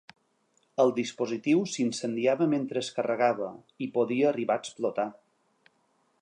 El 0.83 0.93
dispositiu 0.99 1.61
s’incendiava 1.73 2.47
mentre 2.55 2.83
es 2.85 2.89
carregava, 2.97 3.51
i 3.87 3.89
podia 3.99 4.31
arribar 4.31 4.57
a 4.57 4.65
explotar. 4.65 5.07